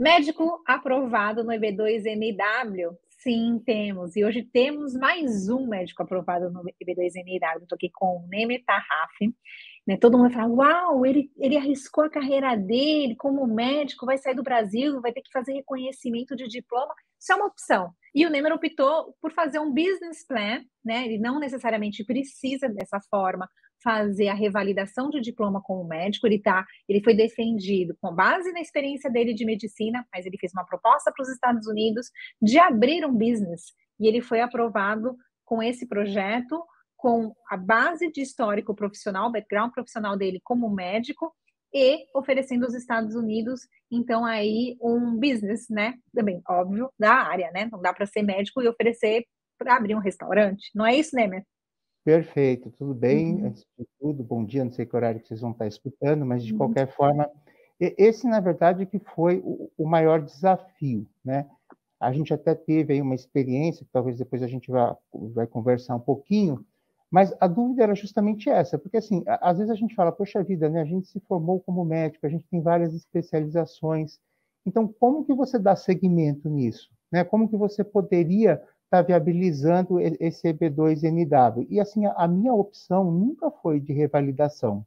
[0.00, 2.96] Médico aprovado no EB2NW?
[3.18, 4.16] Sim, temos.
[4.16, 7.62] E hoje temos mais um médico aprovado no EB2NW.
[7.64, 9.12] Estou aqui com o Neme Tarraf.
[9.86, 9.98] Né?
[9.98, 14.42] Todo mundo fala, uau, ele, ele arriscou a carreira dele como médico, vai sair do
[14.42, 16.94] Brasil, vai ter que fazer reconhecimento de diploma.
[17.20, 17.92] Isso é uma opção.
[18.14, 21.04] E o Nemer optou por fazer um business plan, né?
[21.04, 23.46] Ele não necessariamente precisa dessa forma
[23.82, 28.60] fazer a revalidação de diploma como médico, ele tá, ele foi defendido com base na
[28.60, 33.04] experiência dele de medicina, mas ele fez uma proposta para os Estados Unidos de abrir
[33.04, 36.62] um business e ele foi aprovado com esse projeto,
[36.96, 41.34] com a base de histórico profissional, background profissional dele como médico
[41.72, 43.60] e oferecendo aos Estados Unidos,
[43.90, 45.94] então aí um business, né?
[46.12, 47.68] Também óbvio da área, né?
[47.70, 49.24] Não dá para ser médico e oferecer
[49.58, 50.70] para abrir um restaurante.
[50.74, 51.44] Não é isso, Nemer?
[52.04, 53.36] Perfeito, tudo bem.
[53.36, 53.46] Uhum.
[53.46, 56.42] Antes de tudo, bom dia, não sei que horário que vocês vão estar escutando, mas
[56.42, 56.58] de uhum.
[56.58, 57.30] qualquer forma,
[57.78, 61.46] esse, na verdade, que foi o, maior desafio, né?
[61.98, 64.94] A gente até teve aí uma experiência, que talvez depois a gente vai,
[65.34, 66.64] vai conversar um pouquinho,
[67.10, 70.68] mas a dúvida era justamente essa, porque assim, às vezes a gente fala, poxa vida,
[70.70, 70.80] né?
[70.80, 74.18] A gente se formou como médico, a gente tem várias especializações,
[74.64, 76.90] então como que você dá seguimento nisso?
[77.10, 77.24] Né?
[77.24, 81.64] Como que você poderia está viabilizando esse EB2NW.
[81.70, 84.84] E assim, a, minha opção nunca foi de revalidação.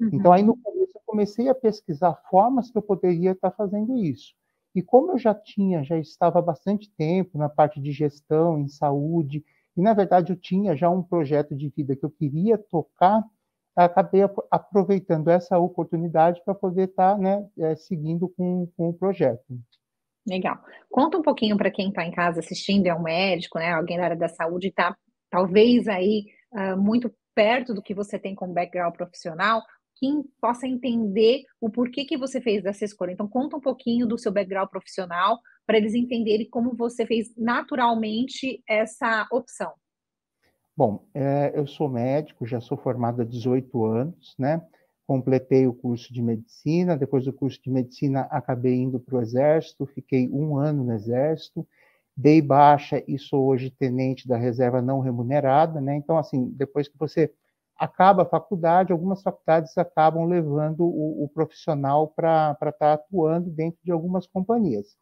[0.00, 0.08] Uhum.
[0.10, 3.98] Então, aí no começo, eu comecei a pesquisar formas que eu poderia estar tá fazendo
[3.98, 4.34] isso.
[4.74, 8.68] E como eu já tinha, já estava há bastante tempo na parte de gestão, em
[8.68, 9.44] saúde,
[9.76, 13.22] e na verdade eu tinha já um projeto de vida que eu queria tocar,
[13.76, 19.44] acabei aproveitando essa oportunidade para poder estar tá, né, é, seguindo com, com o projeto.
[20.26, 20.58] Legal.
[20.90, 23.72] Conta um pouquinho para quem está em casa assistindo, é um médico, né?
[23.72, 24.96] Alguém da área da saúde está
[25.30, 29.62] talvez aí uh, muito perto do que você tem como background profissional,
[29.96, 33.12] quem possa entender o porquê que você fez dessa escolha.
[33.12, 38.62] Então, conta um pouquinho do seu background profissional para eles entenderem como você fez naturalmente
[38.68, 39.72] essa opção.
[40.76, 44.60] Bom, é, eu sou médico, já sou formado há 18 anos, né?
[45.12, 49.84] Completei o curso de medicina, depois do curso de medicina acabei indo para o exército,
[49.84, 51.68] fiquei um ano no exército,
[52.16, 55.94] dei baixa e sou hoje tenente da reserva não remunerada, né?
[55.96, 57.30] Então, assim, depois que você
[57.76, 63.78] acaba a faculdade, algumas faculdades acabam levando o, o profissional para estar tá atuando dentro
[63.84, 64.96] de algumas companhias.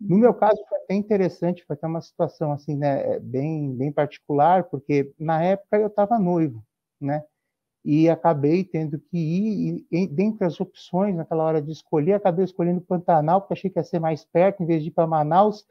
[0.00, 4.64] No meu caso, foi até interessante, foi até uma situação assim, né, bem, bem particular,
[4.64, 6.64] porque na época eu estava noivo,
[7.00, 7.22] né?
[7.84, 12.80] E acabei tendo que ir, e, dentre as opções, naquela hora de escolher, acabei escolhendo
[12.80, 15.64] Pantanal, porque achei que ia ser mais perto, em vez de ir para Manaus,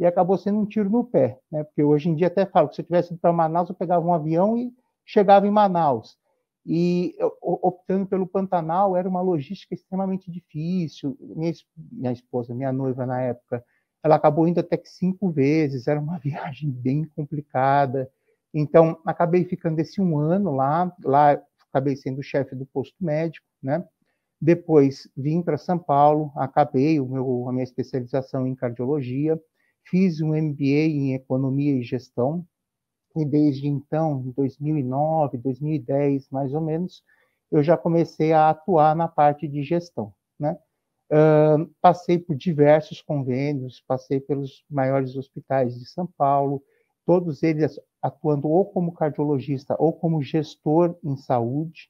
[0.00, 1.64] e acabou sendo um tiro no pé, né?
[1.64, 4.06] Porque hoje em dia até falo que se eu tivesse ido para Manaus, eu pegava
[4.06, 4.72] um avião e
[5.04, 6.16] chegava em Manaus.
[6.64, 11.16] E optando pelo Pantanal, era uma logística extremamente difícil.
[11.18, 13.64] Minha, minha esposa, minha noiva na época,
[14.02, 18.10] ela acabou indo até que cinco vezes, era uma viagem bem complicada.
[18.52, 20.94] Então, acabei ficando esse um ano lá.
[21.02, 21.40] Lá
[21.78, 23.84] acabei sendo chefe do posto médico, né?
[24.40, 29.40] Depois vim para São Paulo, acabei meu, a minha especialização em cardiologia,
[29.84, 32.44] fiz um MBA em economia e gestão,
[33.16, 37.02] e desde então, em 2009, 2010, mais ou menos,
[37.50, 40.56] eu já comecei a atuar na parte de gestão, né?
[41.10, 46.62] Uh, passei por diversos convênios, passei pelos maiores hospitais de São Paulo,
[47.08, 51.88] todos eles atuando ou como cardiologista ou como gestor em saúde.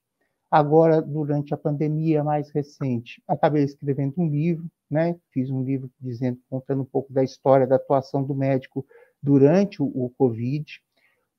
[0.49, 5.19] Agora, durante a pandemia mais recente, acabei escrevendo um livro, né?
[5.33, 8.87] Fiz um livro dizendo, contando um pouco da história da atuação do médico
[9.21, 10.81] durante o, o Covid.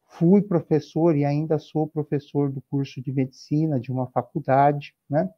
[0.10, 5.30] Fui professor e ainda sou professor do curso de medicina de uma faculdade, né?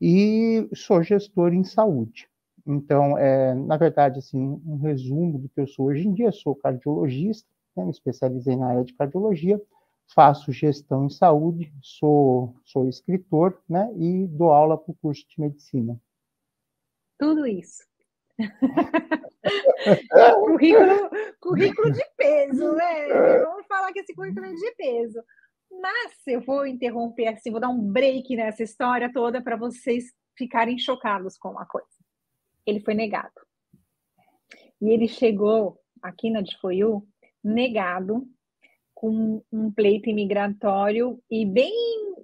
[0.00, 2.28] E sou gestor em saúde.
[2.66, 6.56] Então, é, na verdade, assim, um resumo do que eu sou hoje em dia, sou
[6.56, 9.60] cardiologista, né, me especializei na área de cardiologia,
[10.14, 15.40] faço gestão em saúde, sou, sou escritor, né, e dou aula para o curso de
[15.40, 16.00] medicina.
[17.18, 17.86] Tudo isso.
[20.44, 21.10] currículo,
[21.40, 23.08] currículo de peso, né?
[23.44, 25.20] Vamos falar que esse currículo é de peso.
[25.70, 30.78] Mas eu vou interromper assim, vou dar um break nessa história toda para vocês ficarem
[30.78, 31.88] chocados com uma coisa.
[32.64, 33.34] Ele foi negado.
[34.80, 37.06] E ele chegou aqui na Difoiu
[37.42, 38.26] negado
[38.94, 41.72] com um pleito imigratório e bem,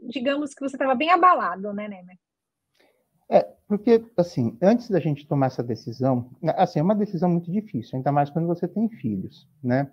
[0.08, 2.18] digamos que você estava bem abalado, né, Nemer?
[3.28, 7.96] É, porque, assim, antes da gente tomar essa decisão, assim, é uma decisão muito difícil,
[7.96, 9.90] ainda mais quando você tem filhos, né?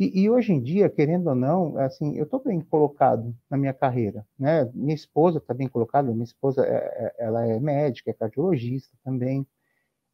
[0.00, 3.72] E, e hoje em dia, querendo ou não, assim, eu estou bem colocado na minha
[3.72, 4.68] carreira, né?
[4.74, 9.46] Minha esposa está bem colocada, minha esposa, é, é, ela é médica, é cardiologista também,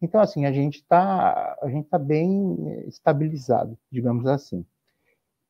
[0.00, 1.56] Então, assim, a gente está
[1.90, 4.64] tá bem estabilizado, digamos assim.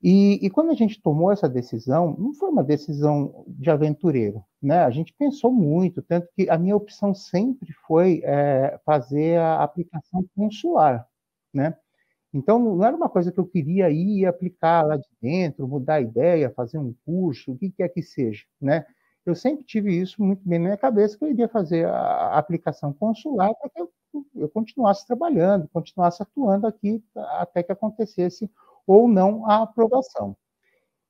[0.02, 4.84] E, e, quando a gente tomou essa decisão, não foi uma decisão de aventureiro, né?
[4.84, 10.24] A gente pensou muito, tanto que a minha opção sempre foi é, fazer a aplicação
[10.36, 11.04] consular,
[11.52, 11.76] né?
[12.32, 16.00] Então, não era uma coisa que eu queria ir aplicar lá de dentro, mudar a
[16.00, 18.86] ideia, fazer um curso, o que quer que seja, né?
[19.28, 22.94] Eu sempre tive isso muito bem na minha cabeça, que eu iria fazer a aplicação
[22.94, 23.92] consular para que eu,
[24.34, 28.50] eu continuasse trabalhando, continuasse atuando aqui até que acontecesse
[28.86, 30.34] ou não a aprovação.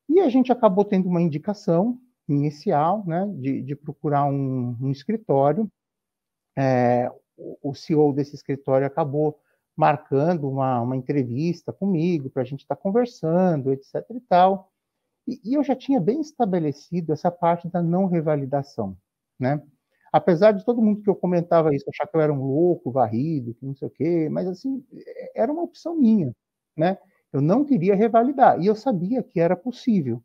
[0.08, 1.96] E a gente acabou tendo uma indicação
[2.28, 5.70] inicial, né, de, de procurar um, um escritório.
[6.56, 7.08] É,
[7.62, 9.38] o, CEO desse escritório acabou
[9.76, 14.04] marcando uma, uma entrevista comigo para a gente estar tá conversando, etc.
[14.10, 14.67] e tal.
[15.28, 18.96] E, e, eu já tinha bem estabelecido essa parte da não revalidação,
[19.38, 19.62] né?
[20.10, 23.52] Apesar de todo mundo que eu comentava isso achar que eu era um louco, varrido,
[23.52, 24.82] que não sei o quê, mas assim
[25.36, 26.34] era uma opção minha,
[26.74, 26.96] né?
[27.30, 30.22] Eu não queria revalidar, e eu sabia que era possível.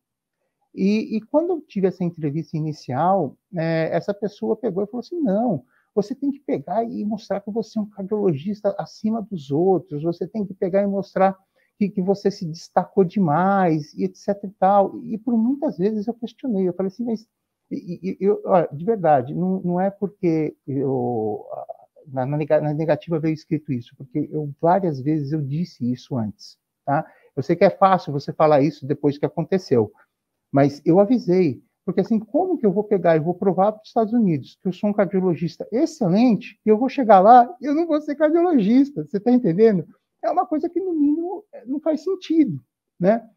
[0.74, 5.20] E, e quando eu tive essa entrevista inicial, é, essa pessoa pegou e falou assim:
[5.20, 10.02] não, você tem que pegar e mostrar que você é um cardiologista acima dos outros,
[10.02, 11.38] você tem que pegar e mostrar
[11.78, 14.98] que, que você se destacou demais, e etc e tal.
[15.04, 17.28] E por muitas vezes eu questionei, eu falei assim, mas
[18.20, 21.46] eu, olha, de verdade, não, não é porque eu,
[22.08, 26.58] na, na negativa veio escrito isso, porque eu várias vezes eu disse isso antes.
[26.86, 27.06] Tá?
[27.36, 29.92] Eu sei que é fácil você falar isso depois que aconteceu,
[30.52, 33.88] mas eu avisei, porque assim, como que eu vou pegar e vou provar para os
[33.88, 37.88] Estados Unidos que eu sou um cardiologista excelente e eu vou chegar lá eu não
[37.88, 39.86] vou ser cardiologista, você está entendendo?
[40.24, 42.64] É uma coisa que, no mínimo, não faz sentido,
[43.00, 43.30] né?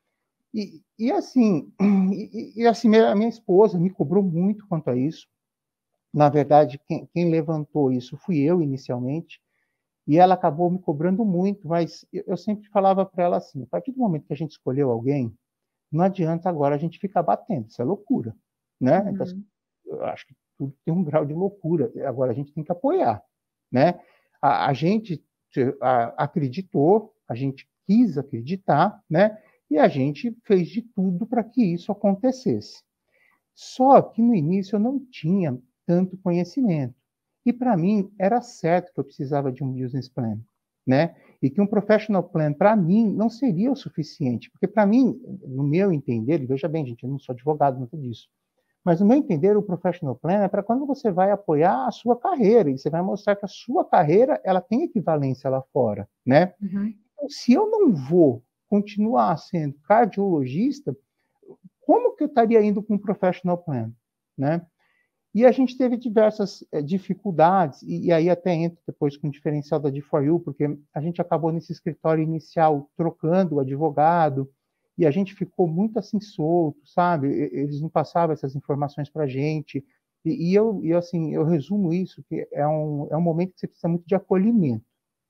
[0.55, 1.73] E, e assim,
[2.13, 5.27] e, e assim, a minha esposa me cobrou muito quanto a isso.
[6.15, 9.41] Na verdade, quem, quem levantou isso fui eu inicialmente,
[10.07, 13.93] e ela acabou me cobrando muito, mas eu sempre falava para ela assim: a partir
[13.93, 15.37] do momento que a gente escolheu alguém,
[15.91, 18.35] não adianta agora a gente ficar batendo, isso é loucura,
[18.81, 19.01] né?
[19.03, 19.11] Uhum.
[19.11, 19.27] Então,
[19.87, 21.93] eu acho que tudo tem um grau de loucura.
[22.07, 23.23] Agora a gente tem que apoiar,
[23.71, 24.01] né?
[24.41, 25.23] A, a gente
[26.17, 29.39] acreditou, a gente quis acreditar, né?
[29.71, 32.83] E a gente fez de tudo para que isso acontecesse.
[33.55, 36.95] Só que no início eu não tinha tanto conhecimento.
[37.45, 40.39] E para mim era certo que eu precisava de um business plan,
[40.87, 41.15] né?
[41.41, 45.63] E que um professional plan para mim não seria o suficiente, porque para mim, no
[45.63, 48.29] meu entender, veja bem, gente, eu não sou advogado, nada disso.
[48.87, 52.17] Mas no meu entender, o professional plan é para quando você vai apoiar a sua
[52.17, 56.55] carreira e você vai mostrar que a sua carreira ela tem equivalência lá fora, né?
[56.63, 56.95] Uhum.
[57.15, 60.97] Então, se eu não vou continuar sendo cardiologista,
[61.81, 63.91] como que eu estaria indo com um professional plan,
[64.39, 64.65] né?
[65.35, 69.33] E a gente teve diversas é, dificuldades, e, e, aí até entra depois com o
[69.33, 74.49] diferencial da D4U, porque a gente acabou nesse escritório inicial trocando o advogado,
[74.99, 77.29] e a gente ficou muito assim solto, sabe?
[77.53, 79.85] Eles não passavam essas informações para a gente,
[80.25, 83.61] e, e, eu, e assim, eu resumo isso, que é um, é um momento que
[83.61, 84.85] você precisa muito de acolhimento,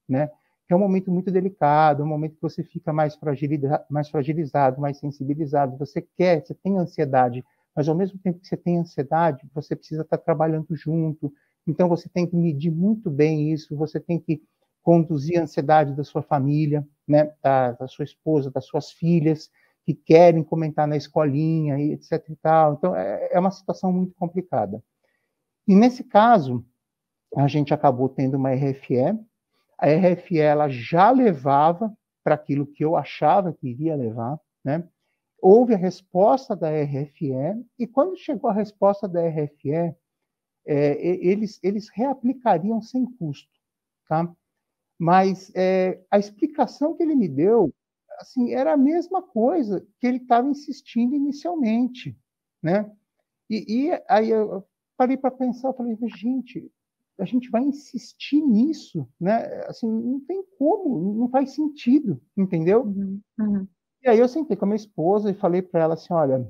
[0.08, 0.28] né?
[0.66, 4.08] Que é um momento muito delicado, é um momento que você fica mais fragilizado, mais,
[4.08, 8.78] fragilizado, mais sensibilizado, você quer, você tem ansiedade, mas ao mesmo tempo que você tem
[8.78, 11.32] ansiedade, você precisa estar trabalhando junto.
[11.66, 14.40] Então você tem que medir muito bem isso, você tem que
[14.86, 19.50] conduzir a ansiedade da sua família, né, da, da sua esposa, das suas filhas
[19.84, 22.74] que querem comentar na escolinha, etc e tal.
[22.74, 24.80] Então é, é uma situação muito complicada.
[25.66, 26.64] E nesse caso,
[27.36, 29.18] a gente acabou tendo uma RFE.
[29.76, 34.88] A RFE ela já levava para aquilo que eu achava que iria levar, né?
[35.42, 37.34] houve a resposta da RFE,
[37.76, 39.94] e quando chegou a resposta da RFE,
[40.64, 43.52] é, eles, eles reaplicariam sem custo,
[44.08, 44.32] tá?
[44.98, 47.72] Mas é, a explicação que ele me deu,
[48.18, 52.18] assim, era a mesma coisa que ele estava insistindo inicialmente,
[52.62, 52.90] né?
[53.50, 54.64] E, e aí eu
[54.96, 56.70] parei para pensar, falei, gente,
[57.18, 59.44] a gente vai insistir nisso, né?
[59.66, 62.82] Assim, não tem como, não faz sentido, entendeu?
[62.84, 63.68] Uhum, uhum.
[64.02, 66.46] E aí eu sentei com a minha esposa e falei para ela assim, olha,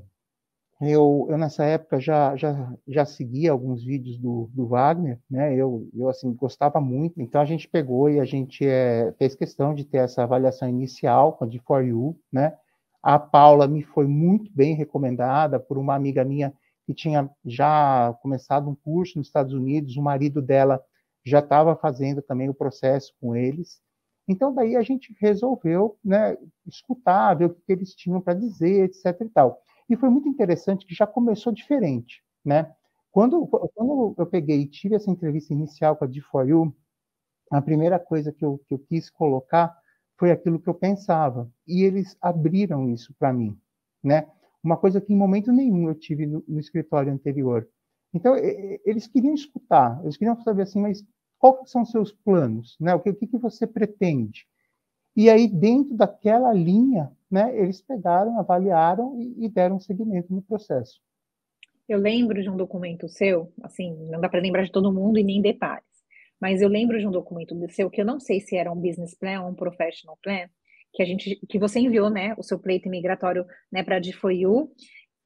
[0.80, 5.54] eu, eu nessa época já, já, já seguia alguns vídeos do, do Wagner, né?
[5.54, 9.74] Eu, eu assim gostava muito, então a gente pegou e a gente é, fez questão
[9.74, 12.56] de ter essa avaliação inicial de For You, né?
[13.02, 16.52] A Paula me foi muito bem recomendada por uma amiga minha
[16.86, 20.82] que tinha já começado um curso nos Estados Unidos, o marido dela
[21.24, 23.80] já estava fazendo também o processo com eles.
[24.28, 29.20] Então, daí a gente resolveu né, escutar, ver o que eles tinham para dizer, etc.
[29.20, 29.60] E, tal.
[29.88, 32.22] E foi muito interessante que já começou diferente.
[32.44, 32.72] Né?
[33.10, 36.72] Quando, quando eu peguei e tive essa entrevista inicial com a D4U,
[37.50, 39.74] a primeira coisa que eu, que eu quis colocar
[40.18, 41.50] foi aquilo que eu pensava.
[41.66, 43.58] E eles abriram isso para mim,
[44.02, 44.28] né?
[44.62, 47.68] Uma coisa que em momento nenhum eu tive no, no escritório anterior.
[48.12, 51.04] Então, eles queriam escutar, eles queriam saber assim, mas
[51.38, 52.94] quais são seus planos, né?
[52.94, 54.46] O que, o que você pretende?
[55.16, 61.00] E aí, dentro daquela linha, né, eles pegaram, avaliaram e, e deram seguimento no processo.
[61.88, 65.24] Eu lembro de um documento seu, assim, não dá para lembrar de todo mundo e
[65.24, 65.86] nem detalhes,
[66.40, 69.14] mas eu lembro de um documento seu que eu não sei se era um business
[69.14, 70.48] plan ou um professional plan,
[70.92, 74.70] que a gente, que você enviou, né, o seu pleito migratório, né, para a DFOU,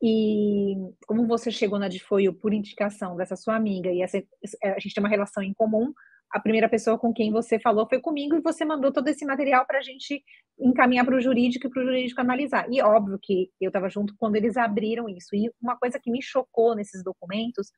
[0.02, 0.74] e
[1.06, 4.22] como você chegou na DFOU por indicação dessa sua amiga e essa,
[4.62, 5.92] a gente tem uma relação em comum,
[6.30, 9.66] a primeira pessoa com quem você falou foi comigo e você mandou todo esse material
[9.66, 10.22] para a gente
[10.58, 12.66] encaminhar para o jurídico e para o jurídico analisar.
[12.70, 15.34] E óbvio que eu estava junto quando eles abriram isso.
[15.34, 17.68] E uma coisa que me chocou nesses documentos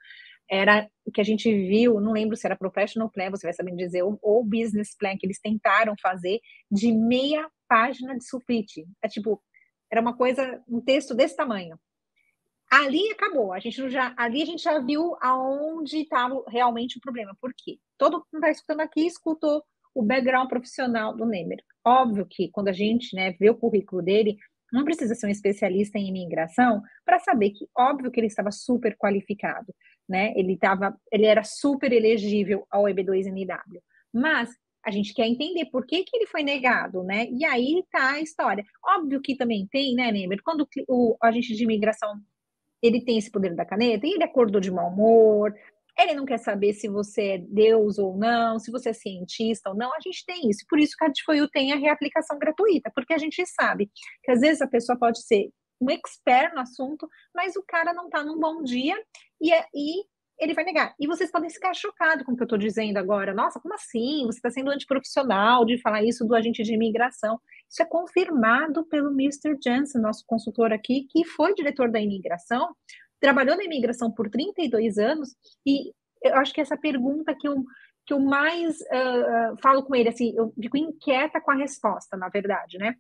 [0.50, 4.02] era que a gente viu, não lembro se era professional plan, você vai saber dizer,
[4.02, 6.40] ou, ou business plan que eles tentaram fazer
[6.71, 8.85] de meia página de sulfite.
[9.02, 9.42] É tipo,
[9.90, 11.78] era uma coisa, um texto desse tamanho.
[12.73, 13.52] Ali acabou.
[13.52, 17.37] A gente já, ali a gente já viu aonde estava realmente o problema.
[17.38, 17.79] Por quê?
[17.99, 19.62] Todo mundo está escutando aqui escutou
[19.95, 21.62] o background profissional do Nemer.
[21.85, 24.38] Óbvio que quando a gente né, vê o currículo dele,
[24.73, 28.97] não precisa ser um especialista em imigração para saber que, óbvio que ele estava super
[28.97, 29.75] qualificado,
[30.09, 30.33] né?
[30.35, 33.83] Ele, tava, ele era super elegível ao EB2NW.
[34.14, 34.49] Mas
[34.83, 37.26] a gente quer entender por que, que ele foi negado, né?
[37.31, 38.64] E aí tá a história.
[38.83, 40.41] Óbvio que também tem, né, Nemer?
[40.43, 42.19] Quando o agente de imigração
[42.83, 45.55] ele tem esse poder da caneta, e ele acordou de mau humor,
[45.99, 49.77] ele não quer saber se você é Deus ou não, se você é cientista ou
[49.77, 50.65] não, a gente tem isso.
[50.69, 53.91] Por isso que a Adfoil tem a reaplicação gratuita, porque a gente sabe
[54.23, 58.07] que às vezes a pessoa pode ser um expert no assunto, mas o cara não
[58.07, 58.97] está num bom dia
[59.41, 60.05] e, é, e
[60.39, 60.95] ele vai negar.
[60.99, 63.35] E vocês podem ficar chocados com o que eu estou dizendo agora.
[63.35, 64.25] Nossa, como assim?
[64.27, 67.39] Você está sendo antiprofissional de falar isso do agente de imigração.
[67.73, 69.57] Isso é confirmado pelo Mr.
[69.64, 72.76] Jensen, nosso consultor aqui, que foi diretor da imigração,
[73.19, 75.91] trabalhou na imigração por 32 anos, e
[76.23, 77.64] eu acho que essa pergunta que eu,
[78.07, 82.29] que eu mais uh, falo com ele, assim, eu fico inquieta com a resposta, na
[82.29, 82.95] verdade, né?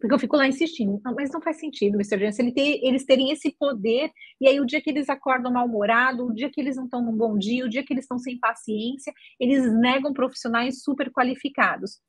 [0.00, 2.18] Porque eu fico lá insistindo, mas não faz sentido, Mr.
[2.18, 6.26] Jensen, ele ter, eles terem esse poder, e aí o dia que eles acordam mal-humorado,
[6.26, 8.38] o dia que eles não estão num bom dia, o dia que eles estão sem
[8.38, 12.00] paciência, eles negam profissionais super qualificados.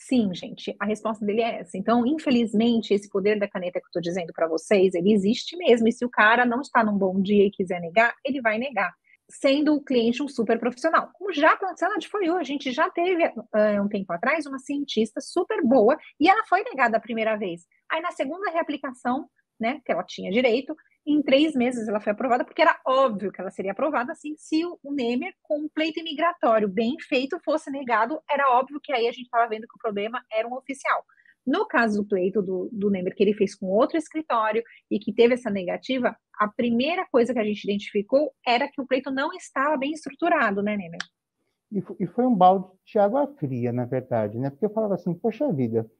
[0.00, 1.76] Sim, gente, a resposta dele é essa.
[1.76, 5.88] Então, infelizmente, esse poder da caneta que eu estou dizendo para vocês, ele existe mesmo,
[5.88, 8.94] e se o cara não está num bom dia e quiser negar, ele vai negar
[9.28, 11.10] sendo o cliente um super profissional.
[11.14, 15.20] Como já aconteceu na DFOU, a gente já teve uh, um tempo atrás uma cientista
[15.20, 17.66] super boa e ela foi negada a primeira vez.
[17.90, 19.28] Aí na segunda reaplicação,
[19.60, 20.74] né, que ela tinha direito,
[21.12, 24.64] em três meses ela foi aprovada, porque era óbvio que ela seria aprovada assim se
[24.64, 29.12] o NEMER com um pleito imigratório bem feito fosse negado, era óbvio que aí a
[29.12, 31.04] gente estava vendo que o problema era um oficial.
[31.46, 35.14] No caso do pleito do, do Nemer, que ele fez com outro escritório e que
[35.14, 39.32] teve essa negativa, a primeira coisa que a gente identificou era que o pleito não
[39.32, 41.00] estava bem estruturado, né, Nemer?
[41.98, 44.50] E foi um balde de água fria, na verdade, né?
[44.50, 45.90] Porque eu falava assim, poxa vida,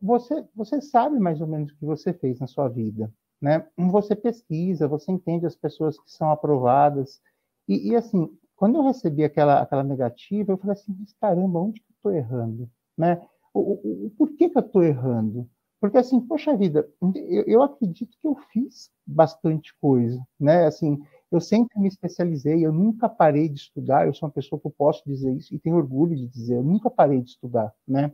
[0.00, 3.66] você, você sabe mais ou menos o que você fez na sua vida, né?
[3.76, 7.20] Você pesquisa, você entende as pessoas que são aprovadas.
[7.66, 11.86] E, e assim, quando eu recebi aquela, aquela negativa, eu falei assim, caramba, onde que
[11.90, 13.20] eu estou errando, né?
[13.54, 15.48] O, o, o por que, que eu estou errando?
[15.80, 20.66] Porque assim, poxa vida, eu, eu, acredito que eu fiz bastante coisa, né?
[20.66, 20.98] Assim,
[21.30, 24.74] eu sempre me especializei, eu nunca parei de estudar, eu sou uma pessoa que eu
[24.76, 28.12] posso dizer isso e tenho orgulho de dizer, eu nunca parei de estudar, né?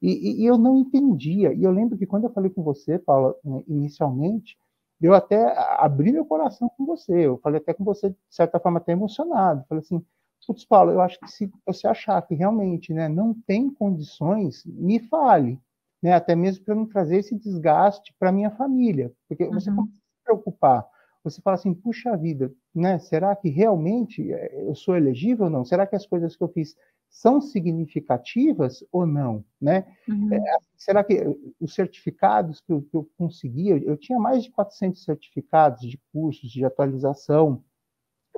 [0.00, 1.52] E, e, eu não entendia.
[1.52, 4.56] E eu lembro que quando eu falei com você, Paula, né, inicialmente,
[5.00, 7.26] eu até abri meu coração com você.
[7.26, 9.64] Eu falei até com você, de certa forma, até emocionado.
[9.68, 10.04] Falei assim,
[10.46, 15.00] Putz, Paulo, eu acho que se você achar que realmente né, não tem condições, me
[15.00, 15.60] fale,
[16.00, 19.52] né, até mesmo para não trazer esse desgaste para minha família, porque uhum.
[19.52, 20.86] você pode se preocupar.
[21.24, 25.64] Você fala assim, puxa vida, né, será que realmente eh, eu sou elegível ou não?
[25.64, 26.76] Será que as coisas que eu fiz
[27.08, 29.86] são significativas ou não, né?
[30.08, 30.32] Uhum.
[30.32, 31.22] É, será que
[31.60, 35.98] os certificados que eu, que eu consegui, eu, eu tinha mais de 400 certificados de
[36.12, 37.64] cursos de atualização,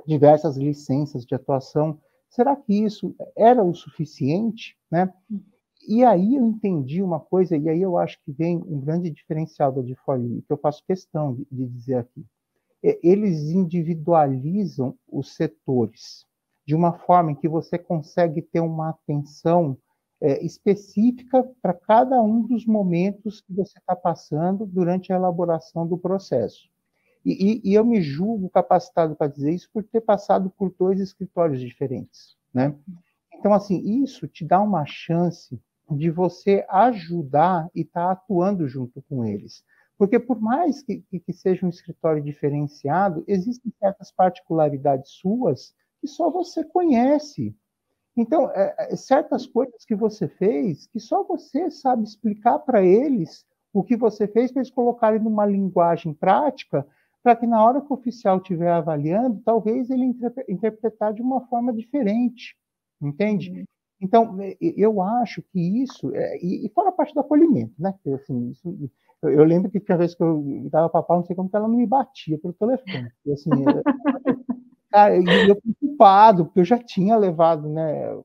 [0.05, 1.99] diversas licenças de atuação.
[2.29, 5.11] Será que isso era o suficiente, né?
[5.87, 9.71] E aí eu entendi uma coisa, e aí eu acho que vem um grande diferencial
[9.71, 12.25] da DeFoyu, que eu faço questão de, de dizer aqui.
[12.81, 16.28] Eles individualizam os setores
[16.69, 19.75] de uma forma em que você consegue ter uma atenção
[20.21, 25.97] é, específica para cada um dos momentos que você está passando durante a elaboração do
[25.97, 26.69] processo.
[27.25, 30.99] E, e, e eu me julgo capacitado para dizer isso por ter passado por dois
[30.99, 32.75] escritórios diferentes, né?
[33.33, 35.59] Então, assim, isso te dá uma chance
[35.89, 39.63] de você ajudar e estar tá atuando junto com eles.
[39.97, 46.29] Porque por mais que, que, seja um escritório diferenciado, existem certas particularidades suas que só
[46.29, 47.55] você conhece.
[48.15, 53.45] Então, é, é, certas coisas que você fez, que só você sabe explicar para eles
[53.73, 56.85] o que você fez, para eles colocarem numa linguagem prática,
[57.23, 60.13] para que na hora que o oficial estiver avaliando, talvez ele
[60.47, 62.55] interpretar de uma forma diferente,
[63.01, 63.51] entende?
[63.51, 63.65] Uhum.
[64.01, 67.93] Então, eu acho que isso, é, e, fora a parte do acolhimento, né?
[68.15, 68.89] Assim, isso,
[69.21, 71.67] eu, eu, lembro que tinha vez que eu dava para não sei como que ela
[71.67, 73.11] não me batia pelo telefone.
[73.25, 73.49] E, assim,
[74.89, 75.55] Cara, eu, eu
[75.99, 78.17] preocupado, porque eu já tinha levado né,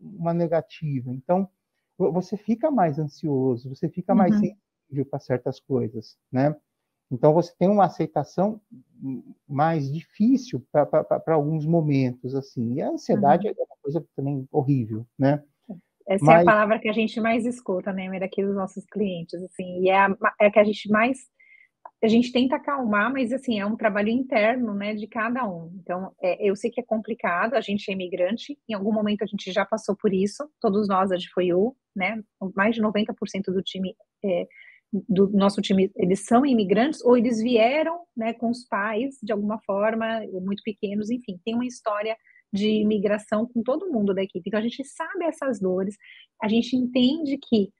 [0.00, 1.10] uma negativa.
[1.10, 1.48] Então,
[1.96, 4.18] você fica mais ansioso, você fica uhum.
[4.18, 6.54] mais sensível para certas coisas, né?
[7.10, 8.60] Então, você tem uma aceitação
[9.48, 12.74] mais difícil para alguns momentos, assim.
[12.74, 13.54] E a ansiedade uhum.
[13.56, 15.42] é uma coisa também horrível, né?
[16.06, 16.38] Essa Mas...
[16.38, 19.88] é a palavra que a gente mais escuta, né, aqui dos nossos clientes, assim, e
[19.88, 21.18] é a, é a que a gente mais
[22.04, 25.72] a gente tenta acalmar, mas assim, é um trabalho interno, né, de cada um.
[25.80, 29.26] Então, é, eu sei que é complicado, a gente é imigrante, em algum momento a
[29.26, 32.22] gente já passou por isso, todos nós a FOIU, né,
[32.54, 34.46] mais de 90% do time, é,
[35.08, 39.58] do nosso time, eles são imigrantes, ou eles vieram, né, com os pais, de alguma
[39.60, 42.16] forma, muito pequenos, enfim, tem uma história
[42.52, 44.44] de imigração com todo mundo da equipe.
[44.46, 45.96] Então, a gente sabe essas dores,
[46.40, 47.70] a gente entende que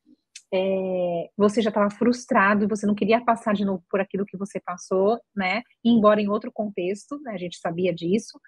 [0.55, 4.37] é, você já estava frustrado e você não queria passar de novo por aquilo que
[4.37, 5.63] você passou, né?
[5.85, 7.33] Embora em outro contexto, né?
[7.33, 8.39] A gente sabia disso.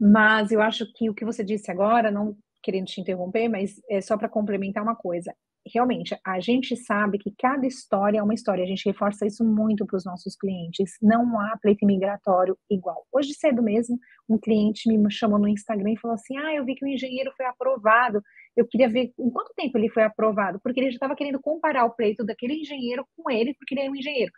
[0.00, 4.00] Mas eu acho que o que você disse agora, não querendo te interromper, mas é
[4.00, 5.32] só para complementar uma coisa
[5.66, 9.86] realmente, a gente sabe que cada história é uma história, a gente reforça isso muito
[9.86, 10.96] para os nossos clientes.
[11.00, 13.06] Não há pleito migratório igual.
[13.12, 13.98] Hoje cedo mesmo,
[14.28, 17.32] um cliente me chamou no Instagram e falou assim: Ah, eu vi que o engenheiro
[17.36, 18.22] foi aprovado.
[18.56, 21.84] Eu queria ver em quanto tempo ele foi aprovado, porque ele já estava querendo comparar
[21.84, 24.32] o pleito daquele engenheiro com ele, porque ele é um engenheiro.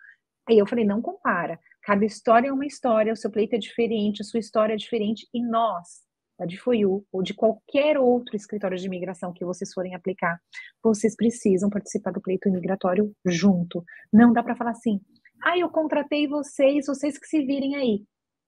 [0.48, 1.59] Aí eu falei: não compara.
[1.83, 5.27] Cada história é uma história, o seu pleito é diferente, a sua história é diferente,
[5.35, 6.03] e nós,
[6.38, 10.38] da DFOIU ou de qualquer outro escritório de imigração que vocês forem aplicar,
[10.83, 13.85] vocês precisam participar do pleito imigratório junto.
[14.12, 15.00] Não dá para falar assim,
[15.42, 18.05] ah, eu contratei vocês, vocês que se virem aí.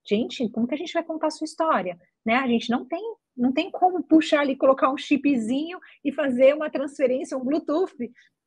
[0.08, 1.98] Gente, como que a gente vai contar a sua história?
[2.24, 2.36] Né?
[2.36, 3.02] A gente não tem,
[3.36, 7.94] não tem como puxar ali, colocar um chipzinho e fazer uma transferência, um Bluetooth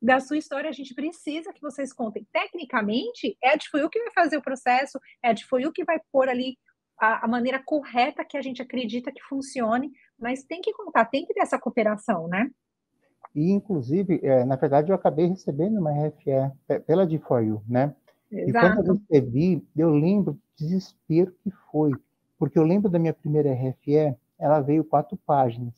[0.02, 0.68] da sua história.
[0.68, 2.26] A gente precisa que vocês contem.
[2.32, 6.28] Tecnicamente, é a DFOIU que vai fazer o processo, é a DFOIU que vai pôr
[6.28, 6.58] ali
[6.98, 11.24] a, a, maneira correta que a gente acredita que funcione, mas tem que contar, tem
[11.24, 12.50] que ter essa cooperação, né?
[13.34, 17.94] E, inclusive, é, na verdade, eu acabei recebendo uma RFE pela de you né?
[18.30, 18.66] Exato.
[18.66, 21.92] E quando eu recebi, eu lembro do desespero que foi,
[22.38, 25.74] porque eu lembro da minha primeira RFE, ela veio quatro páginas,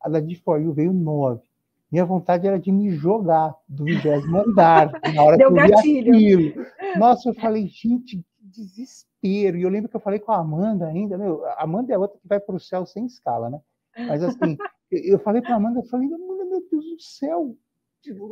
[0.00, 1.42] a da de you veio nove.
[1.90, 6.14] Minha vontade era de me jogar do vigésimo andar, na hora Deu que eu gatilho.
[6.14, 6.66] aquilo.
[6.98, 9.56] Nossa, eu falei, gente, desespero.
[9.56, 12.18] E eu lembro que eu falei com a Amanda ainda, meu, a Amanda é outra
[12.18, 13.60] que vai para o céu sem escala, né?
[13.96, 14.56] Mas assim,
[14.90, 17.56] eu falei para a Amanda, eu falei, Amanda, meu Deus do céu,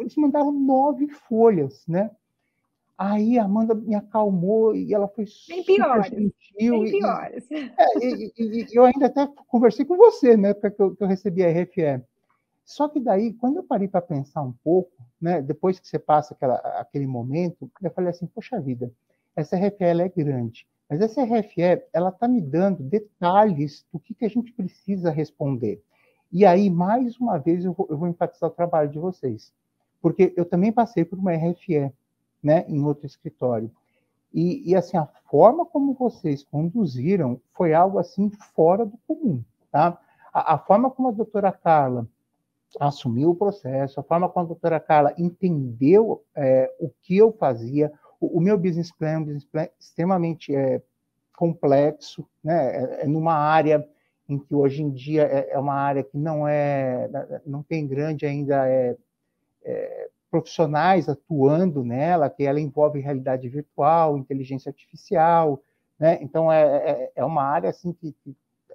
[0.01, 2.11] eles mandaram nove folhas, né?
[2.96, 6.33] Aí a Amanda me acalmou e ela foi Bem super gentil.
[6.81, 7.50] Bem piores.
[7.50, 10.55] E, é, e, e, e, eu ainda até conversei com você, né?
[10.55, 12.02] Porque eu, que eu recebi a RFE.
[12.64, 15.42] Só que daí, quando eu parei para pensar um pouco, né?
[15.42, 18.92] Depois que você passa aquela, aquele momento, eu falei assim, poxa vida,
[19.35, 24.24] essa RFE é grande, mas essa RFE ela está me dando detalhes do que, que
[24.24, 25.83] a gente precisa responder.
[26.31, 29.52] E aí, mais uma vez, eu vou, eu vou enfatizar o trabalho de vocês,
[30.00, 31.92] porque eu também passei por uma RFE,
[32.42, 33.70] né, em outro escritório.
[34.33, 39.98] E, e, assim, a forma como vocês conduziram foi algo assim fora do comum, tá?
[40.33, 42.07] A, a, forma como a doutora Carla
[42.81, 47.92] assumiu o processo, a forma como a doutora Carla entendeu é, o que eu fazia,
[48.18, 50.81] o, meu business plan um business plan extremamente é,
[51.37, 52.76] complexo, né?
[52.76, 53.87] É, é, numa área
[54.28, 57.11] em que hoje em dia é, é, uma área que não é,
[57.44, 58.96] não tem grande ainda é,
[59.64, 65.62] é, profissionais atuando nela, que ela envolve realidade virtual, inteligência artificial,
[66.01, 66.18] né?
[66.21, 68.16] Então é, é, é uma área assim que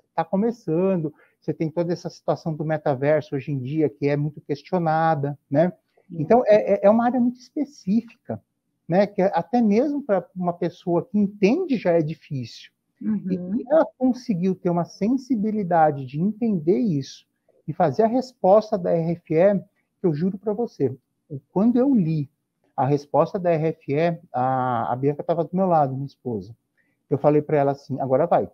[0.10, 1.14] está começando.
[1.42, 5.74] Você tem toda essa situação do metaverso hoje em dia que é muito questionada, né?
[6.10, 8.42] Então é, é uma área muito específica
[8.88, 9.06] né?
[9.06, 12.72] Que até mesmo para uma pessoa que entende já é difícil.
[13.02, 13.56] Uhum.
[13.56, 17.28] E ela conseguiu ter uma sensibilidade de entender isso
[17.68, 19.62] e fazer a resposta da RFE,
[20.00, 20.96] que eu juro para você,
[21.50, 22.30] quando eu li
[22.76, 26.56] a resposta da RFE, a, a Bianca estava do meu lado, minha esposa.
[27.10, 28.50] Eu falei para ela assim: agora vai.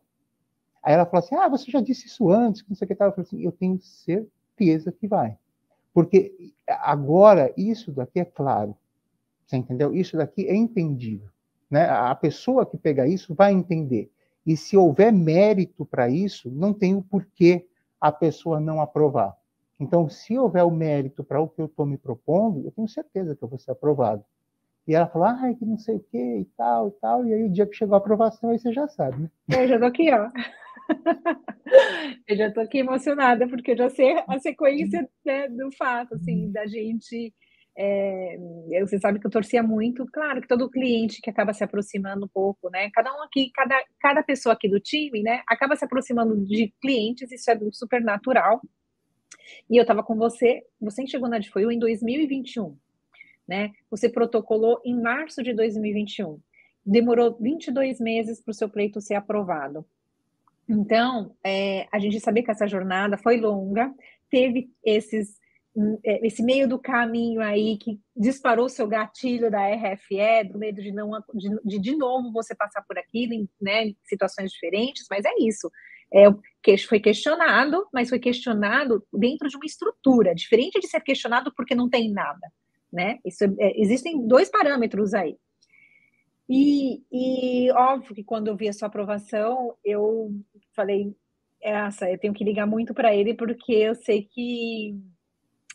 [0.81, 3.09] Aí ela falou assim: Ah, você já disse isso antes, não sei o que tal.
[3.09, 5.37] Eu falei assim: Eu tenho certeza que vai.
[5.93, 8.75] Porque agora isso daqui é claro.
[9.45, 9.93] Você entendeu?
[9.93, 11.29] Isso daqui é entendível.
[11.69, 11.87] Né?
[11.89, 14.11] A pessoa que pega isso vai entender.
[14.45, 17.67] E se houver mérito para isso, não tem o porquê
[17.99, 19.35] a pessoa não aprovar.
[19.83, 23.35] Então, se houver o mérito para o que eu estou me propondo, eu tenho certeza
[23.35, 24.23] que eu vou ser aprovado.
[24.87, 27.25] E ela falou, ah, que não sei o que e tal e tal.
[27.25, 29.29] E aí, o dia que chegou a aprovação, aí você já sabe, né?
[29.49, 30.29] Eu já tô aqui, ó.
[32.27, 36.51] eu já tô aqui emocionada, porque eu já sei a sequência né, do fato, assim,
[36.51, 37.33] da gente.
[37.75, 38.37] É,
[38.81, 42.29] você sabe que eu torcia muito, claro que todo cliente que acaba se aproximando um
[42.31, 42.89] pouco, né?
[42.93, 47.31] Cada um aqui, cada, cada pessoa aqui do time, né, acaba se aproximando de clientes,
[47.31, 48.61] isso é super natural.
[49.69, 52.77] E eu estava com você, você chegou na foi em 2021
[53.47, 53.71] né?
[53.89, 56.39] Você protocolou em março de 2021.
[56.85, 59.85] Demorou 22 meses para o seu pleito ser aprovado.
[60.67, 63.93] Então, é, a gente sabia que essa jornada foi longa,
[64.29, 65.41] teve esses
[66.05, 70.91] é, esse meio do caminho aí que disparou seu gatilho da RFE, do medo de
[70.91, 71.09] não
[71.65, 75.71] de, de, novo você passar por aquilo, né, em situações diferentes, mas é isso.
[76.13, 81.75] É, foi questionado, mas foi questionado dentro de uma estrutura, diferente de ser questionado porque
[81.75, 82.51] não tem nada
[82.93, 83.19] né?
[83.25, 85.35] Isso, é, existem dois parâmetros aí.
[86.47, 90.31] E, e, óbvio que quando eu vi a sua aprovação, eu
[90.75, 91.15] falei,
[91.59, 94.95] essa, eu tenho que ligar muito para ele, porque eu sei que,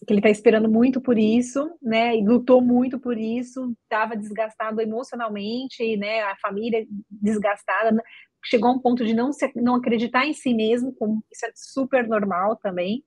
[0.06, 2.16] que ele está esperando muito por isso, né?
[2.16, 6.20] E lutou muito por isso, estava desgastado emocionalmente, né?
[6.20, 8.00] A família desgastada,
[8.44, 11.50] chegou a um ponto de não, se, não acreditar em si mesmo, como isso é
[11.54, 13.04] super normal também.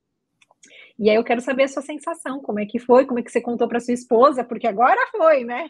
[0.98, 3.32] E aí eu quero saber a sua sensação, como é que foi, como é que
[3.32, 5.70] você contou para sua esposa, porque agora foi, né?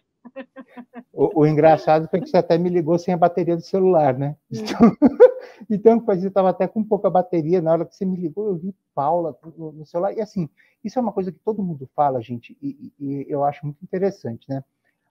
[1.12, 4.36] O, o, engraçado foi que você até me ligou sem a bateria do celular, né?
[4.52, 4.80] Então,
[5.70, 8.56] então depois eu estava até com pouca bateria, na hora que você me ligou, eu
[8.56, 10.14] vi Paula no, no celular.
[10.14, 10.50] E assim,
[10.84, 14.48] isso é uma coisa que todo mundo fala, gente, e, e eu acho muito interessante,
[14.50, 14.64] né?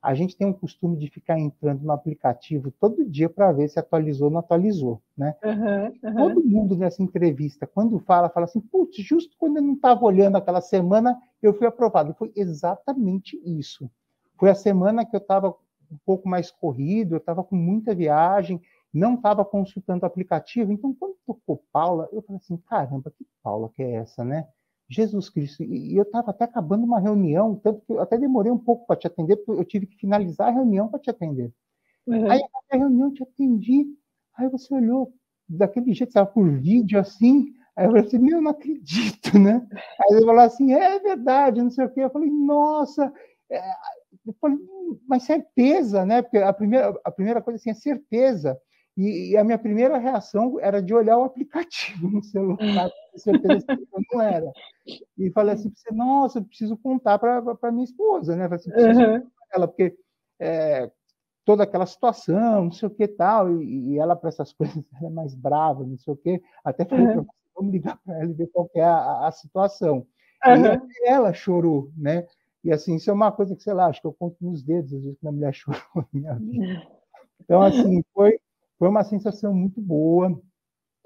[0.03, 3.79] A gente tem um costume de ficar entrando no aplicativo todo dia para ver se
[3.79, 5.35] atualizou ou não atualizou, né?
[5.45, 6.17] Uhum, uhum.
[6.17, 10.37] Todo mundo nessa entrevista, quando fala, fala assim, putz, justo quando eu não estava olhando
[10.37, 12.15] aquela semana, eu fui aprovado.
[12.15, 13.91] Foi exatamente isso.
[14.39, 15.51] Foi a semana que eu estava
[15.91, 18.61] um pouco mais corrido, eu estava com muita viagem,
[18.93, 20.73] não estava consultando o aplicativo.
[20.73, 24.49] Então, quando tocou Paula, eu falei assim, caramba, que Paula que é essa, né?
[24.91, 25.63] Jesus Cristo.
[25.63, 28.97] E eu estava até acabando uma reunião, tanto que eu até demorei um pouco para
[28.97, 31.53] te atender, porque eu tive que finalizar a reunião para te atender.
[32.07, 32.29] Uhum.
[32.29, 32.41] Aí
[32.73, 33.87] a reunião te atendi,
[34.37, 35.15] aí você olhou
[35.49, 39.65] daquele jeito, estava por vídeo assim, aí eu falei assim, meu, não acredito, né?
[39.73, 42.01] Aí ele falou assim, é verdade, não sei o quê.
[42.01, 43.13] Eu falei, nossa,
[43.49, 43.61] é...
[44.27, 44.59] eu falei,
[45.07, 46.21] mas certeza, né?
[46.21, 48.59] Porque a primeira, a primeira coisa assim é certeza.
[48.97, 52.59] E, e, a minha primeira reação era de olhar o aplicativo no celular,
[53.13, 53.65] com certeza
[54.13, 54.51] não era.
[55.17, 58.49] E falei assim, você, nossa, eu preciso contar para minha esposa, né?
[58.49, 59.27] Falei assim, uhum.
[59.53, 59.97] ela, porque
[60.39, 60.91] é,
[61.45, 65.11] toda aquela situação, não sei o que tal, e, e ela para essas coisas ela
[65.11, 66.43] é mais brava, não sei o que.
[66.65, 67.13] Até falei uhum.
[67.13, 70.07] para você, vamos ligar para ela e ver qual é a, a situação.
[70.47, 70.89] Uhum.
[70.91, 72.27] E ela chorou, né?
[72.63, 74.93] E assim, isso é uma coisa que, sei lá, acho que eu conto nos dedos,
[74.93, 76.87] às vezes, que a mulher chorou na minha vida.
[77.41, 78.39] Então, assim, foi,
[78.81, 80.41] foi uma sensação muito boa.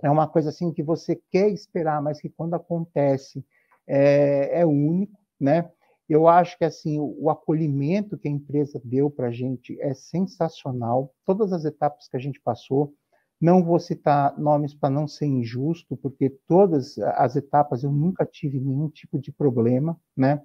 [0.00, 3.44] É uma coisa assim que você quer esperar, mas que quando acontece
[3.84, 5.68] é, é único, né?
[6.08, 11.12] Eu acho que assim o, acolhimento que a empresa deu para a gente é sensacional.
[11.24, 12.94] Todas as etapas que a gente passou,
[13.40, 18.60] não vou citar nomes para não ser injusto, porque todas as etapas eu nunca tive
[18.60, 20.40] nenhum tipo de problema, né?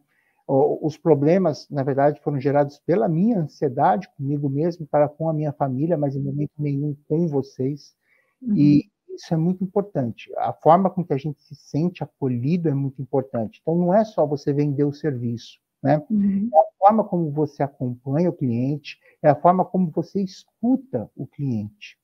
[0.51, 5.53] Os problemas, na verdade, foram gerados pela minha ansiedade comigo mesmo, para com a minha
[5.53, 7.95] família, mas em momento nenhum com vocês.
[8.41, 8.55] Uhum.
[8.55, 10.31] E isso é muito importante.
[10.37, 13.59] A forma com que a gente se sente acolhido é muito importante.
[13.61, 16.03] Então, não é só você vender o serviço, né?
[16.09, 16.49] Uhum.
[16.51, 21.27] É a forma como você acompanha o cliente, é a forma como você escuta o
[21.27, 21.95] cliente.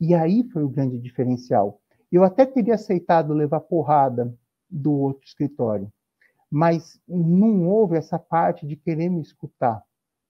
[0.00, 1.80] E aí foi o grande diferencial.
[2.12, 4.32] Eu até teria aceitado levar porrada
[4.70, 5.90] do outro escritório,
[6.50, 9.82] mas não houve essa parte de querer me escutar.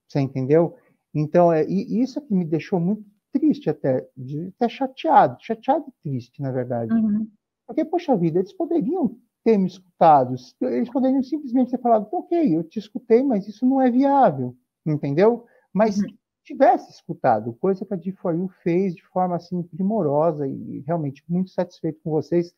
[0.08, 0.76] Você entendeu?
[1.14, 6.40] Então, é, isso que me deixou muito triste até, de, até chateado, chateado e triste,
[6.40, 6.92] na verdade.
[6.92, 7.28] Uhum.
[7.66, 12.64] Porque, poxa vida, eles poderiam ter me escutado, eles poderiam simplesmente ter falado, ok, eu
[12.64, 15.46] te escutei, mas isso não é viável, entendeu?
[15.72, 16.08] Mas uhum.
[16.44, 22.00] tivesse escutado, coisa que a D4U fez de forma assim primorosa e realmente muito satisfeito
[22.02, 22.54] com vocês,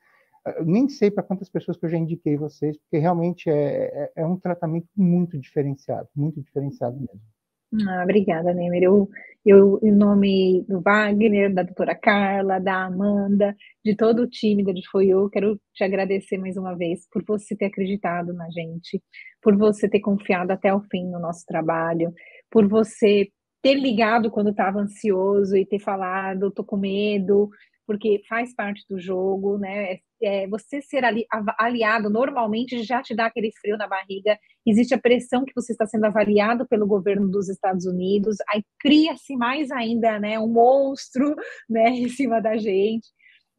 [0.47, 4.13] eu nem sei para quantas pessoas que eu já indiquei vocês, porque realmente é, é,
[4.17, 7.21] é, um tratamento muito diferenciado, muito diferenciado mesmo.
[7.89, 8.83] Ah, obrigada, Nemer.
[8.83, 9.09] Eu,
[9.45, 14.73] eu, em nome do Wagner, da doutora Carla, da Amanda, de todo o time da
[15.03, 19.01] Eu, quero te agradecer mais uma vez por você ter acreditado na gente,
[19.41, 22.13] por você ter confiado até o fim no nosso trabalho,
[22.51, 23.29] por você
[23.63, 27.51] ter ligado quando estava ansioso e ter falado, tô com medo,
[27.91, 29.95] porque faz parte do jogo, né?
[29.95, 31.27] É, é, você ser ali,
[31.59, 35.85] aliado normalmente já te dá aquele frio na barriga, existe a pressão que você está
[35.89, 41.35] sendo avaliado pelo governo dos Estados Unidos, aí cria-se mais ainda, né, um monstro,
[41.69, 43.09] né, em cima da gente.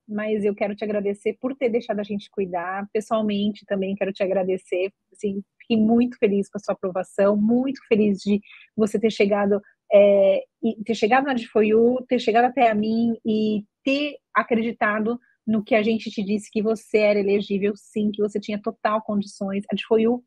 [0.07, 2.87] Mas eu quero te agradecer por ter deixado a gente cuidar.
[2.93, 4.93] Pessoalmente também quero te agradecer.
[5.11, 8.39] Assim, fiquei muito feliz com a sua aprovação, muito feliz de
[8.77, 9.61] você ter chegado
[9.93, 10.43] é,
[10.85, 15.83] ter chegado na DFOIU, ter chegado até a mim e ter acreditado no que a
[15.83, 19.63] gente te disse que você era elegível, sim, que você tinha total condições.
[19.71, 20.23] A DFOIU,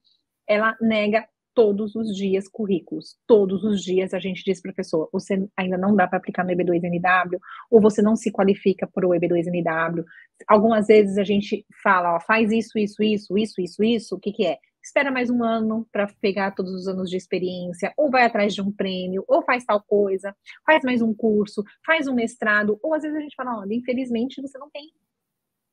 [0.47, 3.17] ela nega todos os dias currículos.
[3.27, 7.39] Todos os dias a gente diz pessoa, você ainda não dá para aplicar no EB2NW,
[7.71, 10.05] ou você não se qualifica para o EB2NW.
[10.49, 14.33] Algumas vezes a gente fala, ó, faz isso, isso, isso, isso, isso, isso, o que
[14.33, 14.59] que é?
[14.85, 18.61] Espera mais um ano para pegar todos os anos de experiência, ou vai atrás de
[18.61, 23.03] um prêmio, ou faz tal coisa, faz mais um curso, faz um mestrado, ou às
[23.03, 24.93] vezes a gente fala, olha, infelizmente você não tem,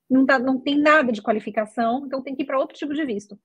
[0.10, 3.06] não, tá, não tem nada de qualificação, então tem que ir para outro tipo de
[3.06, 3.38] visto.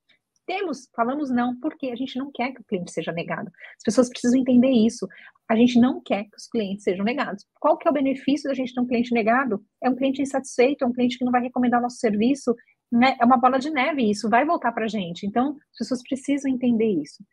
[0.47, 3.51] Temos, falamos não, porque a gente não quer que o cliente seja negado.
[3.77, 5.09] As pessoas precisam entender isso.
[5.49, 7.45] A gente não quer que os clientes sejam negados.
[7.59, 9.61] Qual que é o benefício da gente ter um cliente negado?
[9.83, 12.55] É um cliente insatisfeito, é um cliente que não vai recomendar nosso serviço,
[12.91, 15.27] né, é uma bola de neve, isso vai voltar para a gente.
[15.27, 17.25] Então, as pessoas precisam entender isso.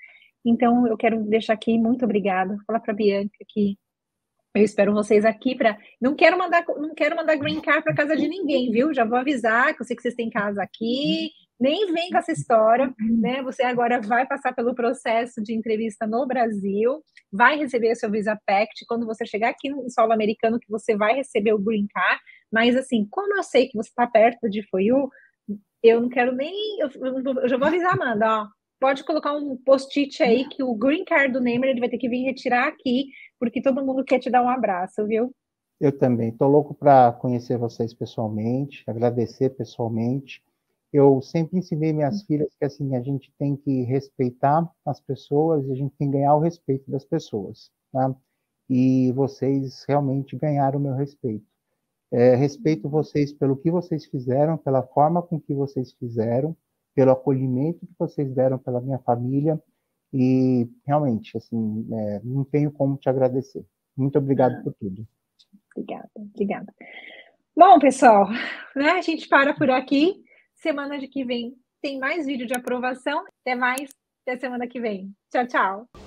[0.45, 3.77] Então, eu quero deixar aqui, muito obrigada, falar para a Bianca que
[4.55, 5.77] eu espero vocês aqui para.
[5.99, 8.93] Não quero mandar, não quero mandar green card para casa de ninguém, viu?
[8.93, 11.31] Já vou avisar que eu sei que vocês têm casa aqui.
[11.59, 13.41] Nem vem com essa história, né?
[13.41, 18.85] Você agora vai passar pelo processo de entrevista no Brasil, vai receber seu Visa Pact
[18.87, 22.21] quando você chegar aqui no solo americano, que você vai receber o green card.
[22.51, 25.09] Mas assim, como eu sei que você está perto de FOIU,
[25.83, 26.79] eu não quero nem.
[26.79, 26.89] Eu,
[27.41, 28.47] eu já vou avisar a Amanda, ó.
[28.79, 32.09] Pode colocar um post-it aí que o green card do Neymar ele vai ter que
[32.09, 33.07] vir retirar aqui,
[33.39, 35.33] porque todo mundo quer te dar um abraço, viu?
[35.79, 36.29] Eu também.
[36.29, 40.41] Estou louco para conhecer vocês pessoalmente, agradecer pessoalmente.
[40.91, 42.25] Eu sempre ensinei minhas hum.
[42.27, 46.17] filhas que assim a gente tem que respeitar as pessoas e a gente tem que
[46.17, 48.13] ganhar o respeito das pessoas, tá?
[48.69, 51.45] E vocês realmente ganharam o meu respeito.
[52.13, 56.55] É, respeito vocês pelo que vocês fizeram, pela forma com que vocês fizeram,
[56.93, 59.59] pelo acolhimento que vocês deram pela minha família
[60.13, 63.65] e realmente, assim, é, não tenho como te agradecer.
[63.97, 65.07] Muito obrigado por tudo.
[65.75, 66.71] Obrigada, obrigada.
[67.57, 68.29] Bom, pessoal,
[68.75, 70.23] né, a gente para por aqui.
[70.53, 73.25] Semana de que vem tem mais vídeo de aprovação.
[73.41, 73.89] Até mais,
[74.21, 75.11] até semana que vem.
[75.31, 76.02] Tchau, tchau.